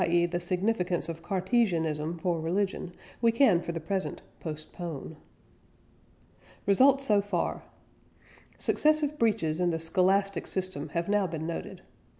[0.07, 0.25] e.
[0.25, 5.15] the significance of Cartesianism for religion, we can for the present postpone.
[6.65, 7.61] RESULTS SO FAR.
[8.57, 11.83] Successive breaches in the Scholastic system have now been noted.